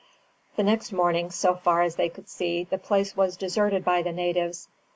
The 0.55 0.63
next 0.63 0.91
morning, 0.91 1.29
so 1.29 1.53
far 1.53 1.83
as 1.83 1.95
they 1.95 2.09
could 2.09 2.27
see, 2.27 2.63
the 2.63 2.79
place 2.79 3.15
was 3.15 3.37
deserted 3.37 3.85
by 3.85 4.01
the 4.01 4.11
natives. 4.11 4.67